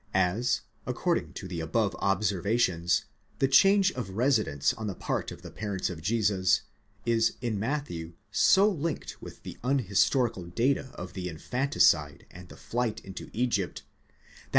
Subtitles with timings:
[0.15, 3.05] As, according to the above observations,
[3.37, 6.61] the change of residence on the part of the parents of Jesus,
[7.05, 12.99] is in Matthew so linked with the unhistorical data of the infanticide and the flight
[13.05, 14.49] into Egypt, that without 5 Paulus, exeg.